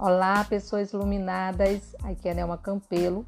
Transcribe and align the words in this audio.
Olá, 0.00 0.44
pessoas 0.44 0.92
iluminadas. 0.92 1.96
Aqui 2.04 2.28
é 2.28 2.34
Nelma 2.34 2.56
Campelo. 2.56 3.26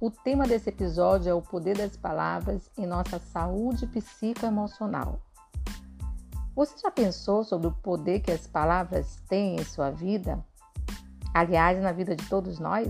O 0.00 0.10
tema 0.10 0.46
desse 0.46 0.70
episódio 0.70 1.28
é 1.28 1.34
o 1.34 1.42
poder 1.42 1.76
das 1.76 1.94
palavras 1.94 2.70
em 2.78 2.86
nossa 2.86 3.18
saúde 3.18 3.86
psicoemocional. 3.86 5.20
Você 6.54 6.74
já 6.78 6.90
pensou 6.90 7.44
sobre 7.44 7.66
o 7.66 7.70
poder 7.70 8.20
que 8.20 8.32
as 8.32 8.46
palavras 8.46 9.16
têm 9.28 9.56
em 9.56 9.64
sua 9.64 9.90
vida? 9.90 10.42
Aliás, 11.34 11.82
na 11.82 11.92
vida 11.92 12.16
de 12.16 12.26
todos 12.30 12.58
nós? 12.58 12.88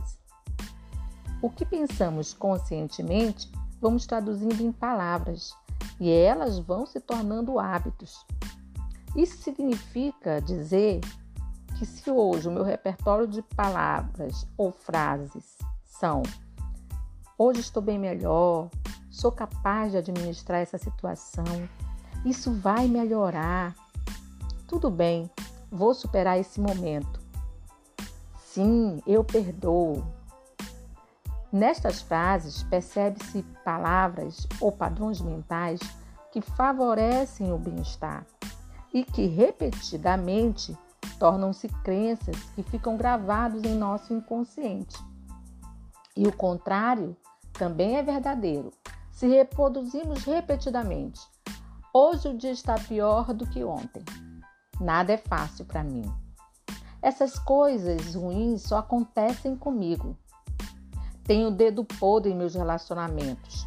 O 1.42 1.50
que 1.50 1.66
pensamos 1.66 2.32
conscientemente, 2.32 3.50
vamos 3.80 4.06
traduzindo 4.06 4.60
em 4.60 4.70
palavras 4.70 5.52
e 5.98 6.08
elas 6.12 6.60
vão 6.60 6.86
se 6.86 7.00
tornando 7.00 7.58
hábitos. 7.58 8.24
Isso 9.16 9.38
significa 9.38 10.40
dizer 10.40 11.00
que 11.78 11.84
se 11.84 12.10
hoje 12.10 12.48
o 12.48 12.52
meu 12.52 12.64
repertório 12.64 13.26
de 13.26 13.42
palavras 13.42 14.46
ou 14.56 14.72
frases 14.72 15.58
são 15.84 16.22
hoje 17.38 17.60
estou 17.60 17.82
bem 17.82 17.98
melhor, 17.98 18.70
sou 19.10 19.30
capaz 19.30 19.92
de 19.92 19.98
administrar 19.98 20.60
essa 20.60 20.78
situação, 20.78 21.44
isso 22.24 22.52
vai 22.52 22.88
melhorar, 22.88 23.74
tudo 24.66 24.90
bem, 24.90 25.30
vou 25.70 25.92
superar 25.92 26.38
esse 26.38 26.60
momento. 26.60 27.20
Sim, 28.38 29.02
eu 29.06 29.22
perdoo. 29.22 30.02
Nestas 31.52 32.00
frases 32.00 32.62
percebe-se 32.62 33.42
palavras 33.64 34.46
ou 34.60 34.72
padrões 34.72 35.20
mentais 35.20 35.80
que 36.32 36.40
favorecem 36.40 37.52
o 37.52 37.58
bem-estar 37.58 38.26
e 38.92 39.04
que 39.04 39.26
repetidamente 39.26 40.76
tornam-se 41.18 41.68
crenças 41.82 42.36
que 42.54 42.62
ficam 42.62 42.96
gravados 42.96 43.62
em 43.64 43.74
nosso 43.74 44.12
inconsciente. 44.12 44.96
E 46.16 46.26
o 46.26 46.32
contrário 46.32 47.16
também 47.52 47.96
é 47.96 48.02
verdadeiro. 48.02 48.72
Se 49.10 49.26
reproduzimos 49.26 50.24
repetidamente, 50.24 51.20
hoje 51.92 52.28
o 52.28 52.36
dia 52.36 52.52
está 52.52 52.74
pior 52.74 53.32
do 53.32 53.46
que 53.46 53.64
ontem. 53.64 54.04
Nada 54.80 55.12
é 55.12 55.16
fácil 55.16 55.64
para 55.64 55.82
mim. 55.82 56.04
Essas 57.00 57.38
coisas 57.38 58.14
ruins 58.14 58.62
só 58.62 58.78
acontecem 58.78 59.56
comigo. 59.56 60.16
Tenho 61.24 61.50
dedo 61.50 61.84
podre 61.84 62.32
em 62.32 62.36
meus 62.36 62.54
relacionamentos. 62.54 63.66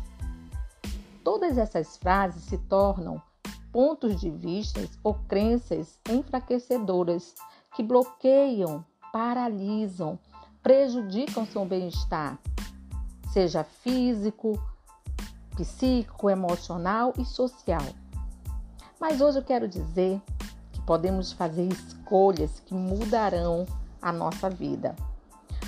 Todas 1.24 1.58
essas 1.58 1.98
frases 1.98 2.44
se 2.44 2.58
tornam 2.58 3.22
pontos 3.72 4.20
de 4.20 4.30
vista 4.30 4.82
ou 5.04 5.14
crenças 5.28 6.00
enfraquecedoras 6.10 7.34
que 7.76 7.84
bloqueiam, 7.84 8.84
paralisam, 9.12 10.20
prejudicam 10.62 11.46
seu 11.46 11.66
bem-estar, 11.66 12.40
seja 13.32 13.64
físico, 13.64 14.60
psíquico, 15.56 16.30
emocional 16.30 17.14
e 17.18 17.26
social. 17.26 17.86
Mas 19.00 19.22
hoje 19.22 19.40
eu 19.40 19.44
quero 19.44 19.68
dizer 19.68 20.22
que 20.72 20.82
podemos 20.82 21.32
fazer 21.32 21.68
escolhas 21.68 22.60
que 22.66 22.74
mudarão 22.74 23.66
a 24.02 24.12
nossa 24.12 24.50
vida. 24.50 24.96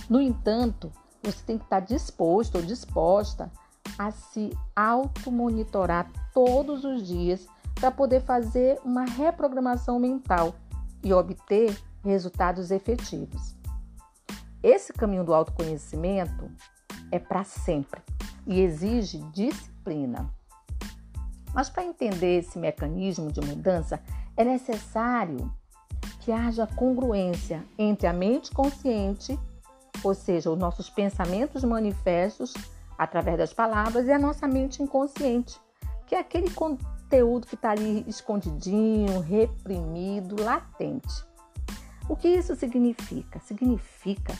No 0.09 0.19
entanto, 0.19 0.91
você 1.23 1.43
tem 1.45 1.57
que 1.57 1.63
estar 1.63 1.79
disposto 1.79 2.55
ou 2.55 2.61
disposta 2.61 3.51
a 3.97 4.11
se 4.11 4.49
automonitorar 4.75 6.11
todos 6.33 6.83
os 6.83 7.07
dias 7.07 7.47
para 7.81 7.89
poder 7.89 8.21
fazer 8.21 8.79
uma 8.85 9.05
reprogramação 9.05 9.99
mental 9.99 10.53
e 11.03 11.11
obter 11.11 11.75
resultados 12.05 12.69
efetivos. 12.69 13.55
Esse 14.61 14.93
caminho 14.93 15.23
do 15.23 15.33
autoconhecimento 15.33 16.51
é 17.11 17.17
para 17.17 17.43
sempre 17.43 17.99
e 18.45 18.61
exige 18.61 19.17
disciplina. 19.33 20.29
Mas 21.55 21.71
para 21.71 21.83
entender 21.83 22.37
esse 22.37 22.59
mecanismo 22.59 23.31
de 23.31 23.41
mudança, 23.41 23.99
é 24.37 24.43
necessário 24.45 25.51
que 26.19 26.31
haja 26.31 26.67
congruência 26.67 27.65
entre 27.79 28.05
a 28.05 28.13
mente 28.13 28.51
consciente, 28.51 29.39
ou 30.03 30.13
seja, 30.13 30.51
os 30.51 30.57
nossos 30.57 30.87
pensamentos 30.87 31.63
manifestos 31.63 32.53
através 32.95 33.39
das 33.39 33.51
palavras, 33.51 34.05
e 34.05 34.11
a 34.11 34.19
nossa 34.19 34.47
mente 34.47 34.83
inconsciente, 34.83 35.59
que 36.05 36.13
é 36.13 36.19
aquele 36.19 36.51
conteúdo 37.11 37.45
que 37.45 37.55
está 37.55 37.71
ali 37.71 38.05
escondidinho, 38.07 39.19
reprimido, 39.19 40.41
latente. 40.41 41.25
O 42.07 42.15
que 42.15 42.29
isso 42.29 42.55
significa? 42.55 43.37
Significa 43.39 44.33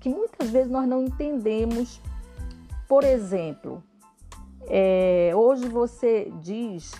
que 0.00 0.08
muitas 0.08 0.48
vezes 0.48 0.72
nós 0.72 0.88
não 0.88 1.04
entendemos, 1.04 2.00
por 2.88 3.04
exemplo, 3.04 3.82
é, 4.68 5.32
hoje 5.34 5.68
você 5.68 6.32
diz 6.40 6.92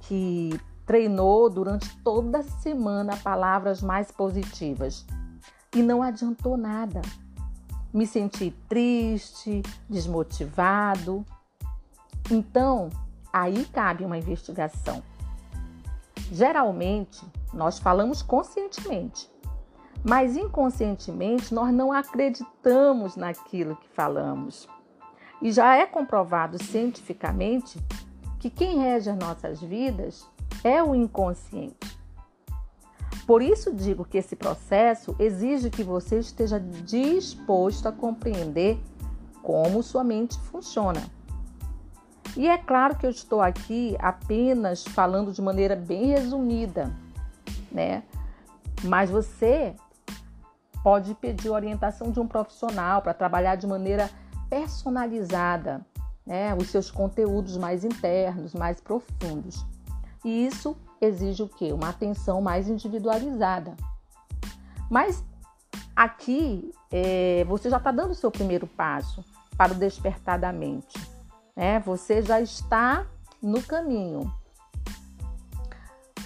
que 0.00 0.50
treinou 0.84 1.48
durante 1.48 1.88
toda 2.02 2.40
a 2.40 2.42
semana 2.42 3.16
palavras 3.16 3.80
mais 3.80 4.10
positivas 4.10 5.06
e 5.74 5.82
não 5.82 6.02
adiantou 6.02 6.58
nada. 6.58 7.00
Me 7.92 8.06
senti 8.06 8.50
triste, 8.68 9.62
desmotivado. 9.88 11.24
Então, 12.30 12.90
Aí 13.32 13.64
cabe 13.66 14.04
uma 14.04 14.18
investigação. 14.18 15.02
Geralmente, 16.32 17.24
nós 17.52 17.78
falamos 17.78 18.22
conscientemente, 18.22 19.30
mas 20.04 20.36
inconscientemente 20.36 21.52
nós 21.52 21.72
não 21.72 21.92
acreditamos 21.92 23.16
naquilo 23.16 23.76
que 23.76 23.88
falamos. 23.88 24.68
E 25.42 25.50
já 25.50 25.76
é 25.76 25.86
comprovado 25.86 26.62
cientificamente 26.62 27.78
que 28.38 28.50
quem 28.50 28.78
rege 28.78 29.10
as 29.10 29.18
nossas 29.18 29.60
vidas 29.60 30.28
é 30.62 30.82
o 30.82 30.94
inconsciente. 30.94 31.98
Por 33.26 33.42
isso 33.42 33.72
digo 33.72 34.04
que 34.04 34.18
esse 34.18 34.34
processo 34.34 35.14
exige 35.18 35.70
que 35.70 35.82
você 35.82 36.18
esteja 36.18 36.58
disposto 36.58 37.86
a 37.86 37.92
compreender 37.92 38.78
como 39.42 39.82
sua 39.82 40.04
mente 40.04 40.38
funciona 40.40 41.00
e 42.36 42.48
é 42.48 42.56
claro 42.56 42.96
que 42.96 43.04
eu 43.04 43.10
estou 43.10 43.40
aqui 43.40 43.96
apenas 43.98 44.84
falando 44.84 45.32
de 45.32 45.42
maneira 45.42 45.74
bem 45.74 46.06
resumida, 46.06 46.92
né? 47.70 48.02
Mas 48.84 49.10
você 49.10 49.74
pode 50.82 51.14
pedir 51.14 51.50
orientação 51.50 52.10
de 52.10 52.20
um 52.20 52.26
profissional 52.26 53.02
para 53.02 53.12
trabalhar 53.12 53.56
de 53.56 53.66
maneira 53.66 54.08
personalizada, 54.48 55.84
né? 56.24 56.54
Os 56.54 56.68
seus 56.68 56.90
conteúdos 56.90 57.56
mais 57.56 57.84
internos, 57.84 58.54
mais 58.54 58.80
profundos. 58.80 59.64
E 60.24 60.46
isso 60.46 60.76
exige 61.00 61.42
o 61.42 61.48
quê? 61.48 61.72
Uma 61.72 61.88
atenção 61.88 62.40
mais 62.40 62.68
individualizada. 62.68 63.74
Mas 64.88 65.24
aqui 65.96 66.72
é, 66.92 67.44
você 67.48 67.68
já 67.68 67.78
está 67.78 67.90
dando 67.90 68.12
o 68.12 68.14
seu 68.14 68.30
primeiro 68.30 68.66
passo 68.66 69.24
para 69.56 69.72
o 69.72 69.74
despertar 69.74 70.38
da 70.38 70.52
mente 70.52 71.09
né? 71.56 71.80
Você 71.80 72.22
já 72.22 72.40
está 72.40 73.06
no 73.42 73.62
caminho. 73.62 74.32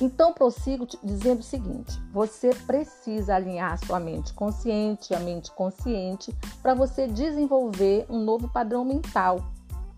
Então 0.01 0.33
prossigo 0.33 0.87
dizendo 1.03 1.41
o 1.41 1.45
seguinte: 1.45 2.01
você 2.13 2.51
precisa 2.67 3.37
alinhar 3.37 3.79
sua 3.79 4.01
mente 4.01 4.33
consciente, 4.35 5.15
a 5.15 5.21
mente 5.21 5.51
consciente, 5.53 6.35
para 6.63 6.75
você 6.75 7.07
desenvolver 7.07 8.07
um 8.09 8.19
novo 8.19 8.49
padrão 8.49 8.85
mental 8.85 9.45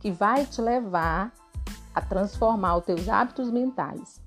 que 0.00 0.10
vai 0.10 0.44
te 0.44 0.60
levar 0.60 1.32
a 1.94 2.00
transformar 2.00 2.76
os 2.76 2.84
teus 2.84 3.08
hábitos 3.08 3.50
mentais. 3.50 4.20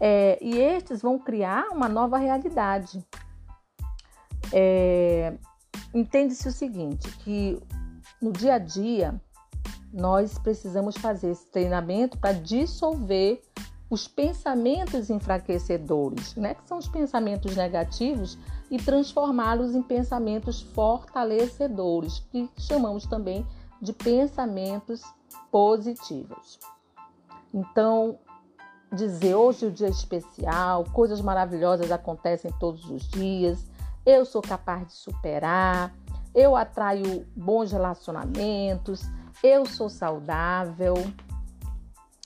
É, 0.00 0.38
e 0.40 0.58
estes 0.58 1.02
vão 1.02 1.18
criar 1.18 1.68
uma 1.70 1.88
nova 1.88 2.18
realidade. 2.18 3.04
É, 4.52 5.38
Entende-se 5.92 6.48
o 6.48 6.52
seguinte: 6.52 7.10
que 7.18 7.60
no 8.22 8.32
dia 8.32 8.54
a 8.54 8.58
dia 8.58 9.20
nós 9.92 10.38
precisamos 10.38 10.96
fazer 10.96 11.30
esse 11.30 11.46
treinamento 11.46 12.18
para 12.18 12.32
dissolver 12.32 13.42
os 13.88 14.06
pensamentos 14.06 15.10
enfraquecedores, 15.10 16.36
né, 16.36 16.54
que 16.54 16.66
são 16.68 16.78
os 16.78 16.88
pensamentos 16.88 17.56
negativos, 17.56 18.38
e 18.70 18.78
transformá-los 18.78 19.74
em 19.74 19.82
pensamentos 19.82 20.62
fortalecedores, 20.62 22.20
que 22.30 22.48
chamamos 22.56 23.04
também 23.04 23.44
de 23.82 23.92
pensamentos 23.92 25.02
positivos. 25.50 26.60
Então, 27.52 28.16
dizer 28.92 29.34
hoje 29.34 29.64
é 29.64 29.68
o 29.68 29.72
dia 29.72 29.88
especial, 29.88 30.84
coisas 30.92 31.20
maravilhosas 31.20 31.90
acontecem 31.90 32.52
todos 32.60 32.88
os 32.88 33.08
dias, 33.08 33.66
eu 34.06 34.24
sou 34.24 34.40
capaz 34.40 34.86
de 34.86 34.92
superar, 34.92 35.92
eu 36.32 36.54
atraio 36.54 37.26
bons 37.34 37.72
relacionamentos, 37.72 39.02
eu 39.42 39.66
sou 39.66 39.88
saudável. 39.88 40.94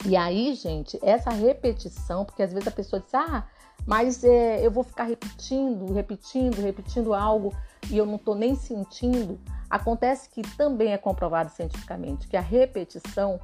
E 0.04 0.16
aí, 0.16 0.54
gente, 0.54 0.98
essa 1.02 1.30
repetição, 1.30 2.24
porque 2.24 2.42
às 2.42 2.52
vezes 2.52 2.68
a 2.68 2.72
pessoa 2.72 3.00
diz, 3.00 3.14
ah, 3.14 3.46
mas 3.86 4.24
é, 4.24 4.64
eu 4.64 4.70
vou 4.70 4.82
ficar 4.82 5.04
repetindo, 5.04 5.92
repetindo, 5.92 6.60
repetindo 6.60 7.14
algo 7.14 7.54
e 7.90 7.98
eu 7.98 8.06
não 8.06 8.16
estou 8.16 8.34
nem 8.34 8.54
sentindo. 8.54 9.38
Acontece 9.68 10.28
que 10.30 10.42
também 10.56 10.92
é 10.92 10.98
comprovado 10.98 11.50
cientificamente 11.50 12.28
que 12.28 12.36
a 12.36 12.40
repetição, 12.40 13.40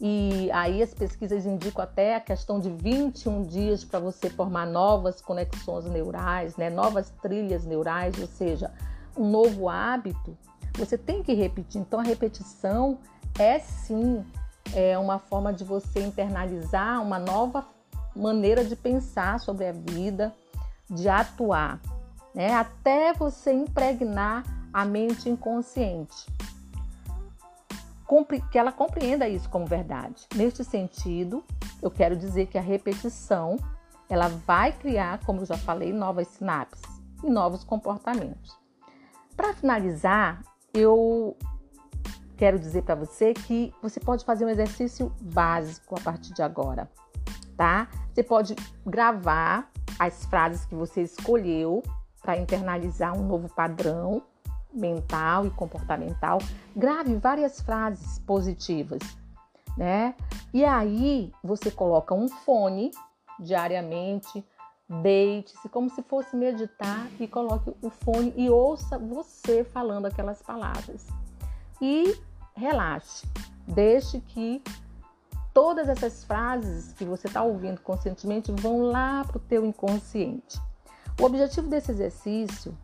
e 0.00 0.50
aí 0.52 0.82
as 0.82 0.94
pesquisas 0.94 1.46
indicam 1.46 1.82
até 1.82 2.16
a 2.16 2.20
questão 2.20 2.58
de 2.58 2.70
21 2.70 3.42
dias 3.44 3.84
para 3.84 4.00
você 4.00 4.30
formar 4.30 4.66
novas 4.66 5.20
conexões 5.20 5.84
neurais, 5.86 6.56
né? 6.56 6.70
novas 6.70 7.10
trilhas 7.22 7.64
neurais, 7.64 8.18
ou 8.18 8.26
seja, 8.26 8.70
um 9.16 9.30
novo 9.30 9.68
hábito, 9.68 10.36
você 10.80 10.98
tem 10.98 11.22
que 11.22 11.34
repetir. 11.34 11.80
Então 11.80 12.00
a 12.00 12.02
repetição 12.02 12.98
é 13.38 13.58
sim 13.58 14.24
é 14.74 14.96
uma 14.98 15.18
forma 15.18 15.52
de 15.52 15.64
você 15.64 16.00
internalizar 16.00 17.02
uma 17.02 17.18
nova 17.18 17.66
maneira 18.14 18.64
de 18.64 18.76
pensar 18.76 19.40
sobre 19.40 19.66
a 19.66 19.72
vida, 19.72 20.32
de 20.88 21.08
atuar, 21.08 21.80
né? 22.34 22.52
até 22.52 23.12
você 23.12 23.52
impregnar 23.52 24.44
a 24.72 24.84
mente 24.84 25.28
inconsciente. 25.28 26.26
Que 28.50 28.58
ela 28.58 28.72
compreenda 28.72 29.28
isso 29.28 29.48
como 29.48 29.64
verdade. 29.66 30.26
Neste 30.34 30.64
sentido, 30.64 31.44
eu 31.80 31.90
quero 31.90 32.16
dizer 32.16 32.46
que 32.46 32.58
a 32.58 32.62
repetição 32.62 33.56
ela 34.08 34.26
vai 34.28 34.72
criar, 34.72 35.20
como 35.24 35.42
eu 35.42 35.46
já 35.46 35.56
falei, 35.56 35.92
novas 35.92 36.26
sinapses 36.26 36.82
e 37.22 37.30
novos 37.30 37.62
comportamentos. 37.62 38.58
Para 39.36 39.54
finalizar, 39.54 40.42
eu 40.72 41.36
quero 42.36 42.58
dizer 42.58 42.82
para 42.82 42.94
você 42.94 43.34
que 43.34 43.72
você 43.82 44.00
pode 44.00 44.24
fazer 44.24 44.44
um 44.44 44.48
exercício 44.48 45.12
básico 45.20 45.98
a 45.98 46.02
partir 46.02 46.32
de 46.32 46.42
agora, 46.42 46.90
tá? 47.56 47.88
Você 48.12 48.22
pode 48.22 48.56
gravar 48.86 49.70
as 49.98 50.24
frases 50.24 50.64
que 50.64 50.74
você 50.74 51.02
escolheu 51.02 51.82
para 52.22 52.38
internalizar 52.38 53.16
um 53.16 53.26
novo 53.26 53.48
padrão 53.48 54.22
mental 54.72 55.46
e 55.46 55.50
comportamental. 55.50 56.38
Grave 56.74 57.16
várias 57.16 57.60
frases 57.60 58.18
positivas, 58.20 59.00
né? 59.76 60.14
E 60.52 60.64
aí 60.64 61.32
você 61.42 61.70
coloca 61.70 62.14
um 62.14 62.28
fone 62.28 62.90
diariamente, 63.38 64.44
deite-se 64.90 65.68
como 65.68 65.88
se 65.88 66.02
fosse 66.02 66.34
meditar 66.34 67.06
e 67.20 67.28
coloque 67.28 67.72
o 67.80 67.90
fone 67.90 68.34
e 68.36 68.50
ouça 68.50 68.98
você 68.98 69.62
falando 69.62 70.06
aquelas 70.06 70.42
palavras. 70.42 71.06
E 71.80 72.18
relaxe. 72.56 73.24
Deixe 73.68 74.20
que 74.20 74.60
todas 75.54 75.88
essas 75.88 76.24
frases 76.24 76.92
que 76.94 77.04
você 77.04 77.28
está 77.28 77.42
ouvindo 77.42 77.80
conscientemente 77.80 78.50
vão 78.50 78.82
lá 78.82 79.24
para 79.24 79.36
o 79.36 79.40
teu 79.40 79.64
inconsciente. 79.64 80.60
O 81.20 81.24
objetivo 81.24 81.68
desse 81.68 81.92
exercício 81.92 82.76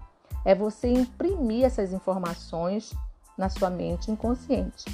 é 0.44 0.54
você 0.54 0.88
imprimir 0.88 1.64
essas 1.64 1.92
informações 1.92 2.94
na 3.36 3.48
sua 3.48 3.68
mente 3.68 4.12
inconsciente. 4.12 4.84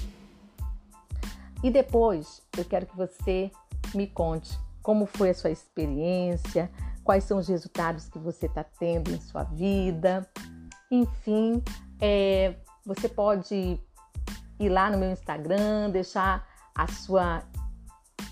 E 1.62 1.70
depois 1.70 2.42
eu 2.56 2.64
quero 2.64 2.86
que 2.86 2.96
você 2.96 3.50
me 3.94 4.06
conte 4.06 4.58
como 4.82 5.06
foi 5.06 5.30
a 5.30 5.34
sua 5.34 5.50
experiência, 5.50 6.70
quais 7.04 7.24
são 7.24 7.38
os 7.38 7.48
resultados 7.48 8.08
que 8.08 8.18
você 8.18 8.46
está 8.46 8.64
tendo 8.64 9.10
em 9.10 9.20
sua 9.20 9.44
vida. 9.44 10.28
Enfim, 10.90 11.62
é, 12.00 12.56
você 12.84 13.08
pode 13.08 13.80
ir 14.58 14.68
lá 14.68 14.90
no 14.90 14.98
meu 14.98 15.10
Instagram, 15.10 15.90
deixar 15.90 16.46
a 16.74 16.86
sua 16.86 17.42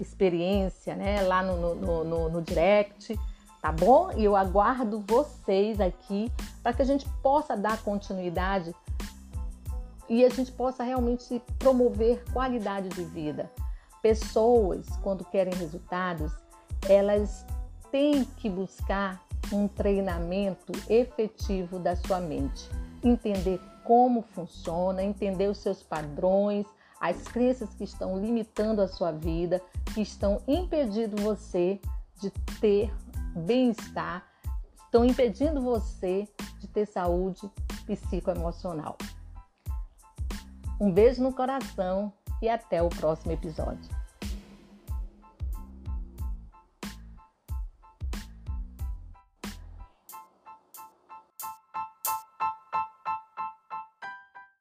experiência 0.00 0.94
né, 0.94 1.22
lá 1.22 1.43
no, 1.43 1.75
no, 1.75 2.05
no, 2.05 2.28
no 2.31 2.43
direct, 2.43 3.19
tá 3.61 3.72
bom? 3.72 4.11
E 4.17 4.25
eu 4.25 4.37
aguardo 4.37 5.05
vocês 5.06 5.81
aqui 5.81 6.32
para 6.62 6.73
que 6.73 6.82
a 6.82 6.84
gente 6.84 7.08
possa 7.23 7.56
dar 7.56 7.82
continuidade 7.82 8.75
e 10.08 10.25
a 10.25 10.28
gente 10.28 10.50
possa 10.52 10.82
realmente 10.82 11.40
promover 11.58 12.25
qualidade 12.32 12.88
de 12.88 13.05
vida. 13.05 13.50
Pessoas, 14.02 14.87
quando 15.02 15.25
querem 15.25 15.55
resultados, 15.55 16.32
elas 16.88 17.46
têm 17.90 18.25
que 18.25 18.48
buscar 18.48 19.20
um 19.52 19.66
treinamento 19.66 20.72
efetivo 20.88 21.78
da 21.78 21.96
sua 21.96 22.20
mente, 22.20 22.69
entender 23.02 23.60
como 23.84 24.22
funciona, 24.22 25.02
entender 25.02 25.48
os 25.48 25.58
seus 25.58 25.82
padrões, 25.82 26.66
as 27.00 27.22
crenças 27.22 27.75
que 27.75 27.84
estão 27.84 28.19
limitando 28.19 28.82
a 28.82 28.88
sua 28.88 29.10
vida, 29.10 29.60
que 29.94 30.02
estão 30.02 30.40
impedindo 30.46 31.20
você 31.22 31.81
de 32.20 32.31
ter 32.60 32.92
bem-estar, 33.34 34.25
estão 34.84 35.04
impedindo 35.04 35.60
você 35.60 36.28
de 36.58 36.69
ter 36.69 36.87
saúde 36.87 37.50
psicoemocional. 37.87 38.96
Um 40.81 40.92
beijo 40.92 41.22
no 41.22 41.32
coração 41.32 42.12
e 42.40 42.48
até 42.48 42.82
o 42.82 42.88
próximo 42.88 43.32
episódio. 43.32 44.00